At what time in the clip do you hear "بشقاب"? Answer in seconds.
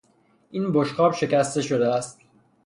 0.73-1.13